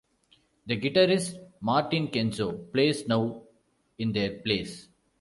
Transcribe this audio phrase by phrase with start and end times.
[0.65, 3.43] The guitarist Martin Kenzo plays now
[3.99, 4.87] in their place.